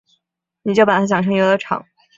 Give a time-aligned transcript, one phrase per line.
[0.63, 1.85] 你就把他想成游乐场